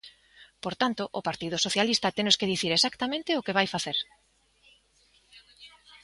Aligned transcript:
Por 0.63 0.73
tanto, 0.81 1.03
o 1.19 1.25
Partido 1.29 1.57
Socialista 1.65 2.15
tenos 2.17 2.35
que 2.39 2.49
dicir 2.53 2.71
exactamente 2.73 3.37
o 3.39 3.45
que 3.45 3.57
vai 3.57 3.67
facer. 3.75 3.97